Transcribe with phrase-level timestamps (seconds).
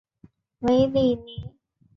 [0.61, 1.51] 韦里尼。